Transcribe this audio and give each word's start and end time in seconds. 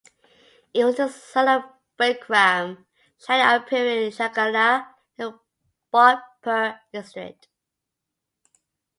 He 0.73 0.83
was 0.83 0.97
the 0.97 1.09
son 1.09 1.47
of 1.47 1.63
Bikram 1.95 2.85
Shahi 3.23 3.55
of 3.55 3.67
Piru 3.67 4.09
pargana 4.09 4.87
in 5.19 5.31
Bhojpur 5.93 6.79
district. 6.91 7.47